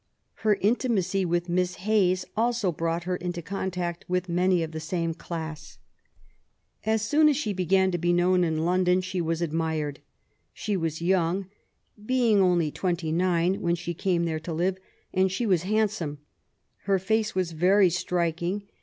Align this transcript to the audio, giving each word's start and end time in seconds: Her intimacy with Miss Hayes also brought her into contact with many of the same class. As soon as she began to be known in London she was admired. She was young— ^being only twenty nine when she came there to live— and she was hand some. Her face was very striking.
Her 0.41 0.55
intimacy 0.61 1.25
with 1.25 1.47
Miss 1.47 1.75
Hayes 1.75 2.25
also 2.35 2.71
brought 2.71 3.03
her 3.03 3.15
into 3.17 3.43
contact 3.43 4.03
with 4.07 4.29
many 4.29 4.63
of 4.63 4.71
the 4.71 4.79
same 4.79 5.13
class. 5.13 5.77
As 6.87 7.03
soon 7.03 7.29
as 7.29 7.37
she 7.37 7.53
began 7.53 7.91
to 7.91 7.99
be 7.99 8.11
known 8.11 8.43
in 8.43 8.65
London 8.65 9.01
she 9.01 9.21
was 9.21 9.43
admired. 9.43 9.99
She 10.53 10.75
was 10.75 11.03
young— 11.03 11.45
^being 12.03 12.37
only 12.37 12.71
twenty 12.71 13.11
nine 13.11 13.61
when 13.61 13.75
she 13.75 13.93
came 13.93 14.25
there 14.25 14.39
to 14.39 14.51
live— 14.53 14.79
and 15.13 15.31
she 15.31 15.45
was 15.45 15.61
hand 15.61 15.91
some. 15.91 16.17
Her 16.85 16.97
face 16.97 17.35
was 17.35 17.51
very 17.51 17.91
striking. 17.91 18.63